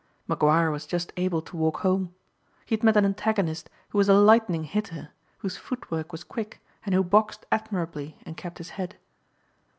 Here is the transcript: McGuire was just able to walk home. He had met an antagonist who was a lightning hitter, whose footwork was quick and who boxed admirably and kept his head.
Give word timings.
McGuire 0.27 0.71
was 0.71 0.87
just 0.87 1.13
able 1.15 1.43
to 1.43 1.55
walk 1.55 1.81
home. 1.81 2.15
He 2.65 2.73
had 2.73 2.83
met 2.83 2.97
an 2.97 3.05
antagonist 3.05 3.69
who 3.89 3.99
was 3.99 4.09
a 4.09 4.15
lightning 4.15 4.63
hitter, 4.63 5.09
whose 5.37 5.57
footwork 5.57 6.11
was 6.11 6.23
quick 6.23 6.59
and 6.83 6.95
who 6.95 7.03
boxed 7.03 7.45
admirably 7.51 8.17
and 8.23 8.35
kept 8.35 8.57
his 8.57 8.69
head. 8.81 8.95